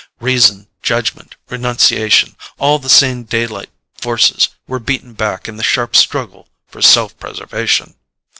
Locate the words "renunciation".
1.47-2.35